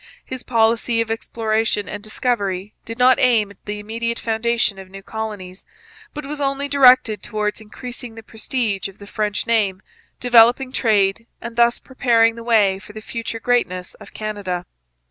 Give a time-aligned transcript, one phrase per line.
[0.25, 5.03] His policy of exploration and discovery did not aim at the immediate foundation of new
[5.03, 5.63] colonies,
[6.15, 9.83] but was only directed towards increasing the prestige of the French name,
[10.19, 14.65] developing trade, and thus preparing the way for the future greatness of Canada.